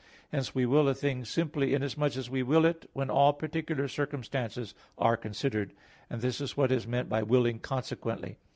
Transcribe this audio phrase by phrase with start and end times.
[0.31, 4.73] Hence we will a thing simply inasmuch as we will it when all particular circumstances
[4.97, 5.73] are considered;
[6.09, 8.39] and this is what is meant by willing consequently.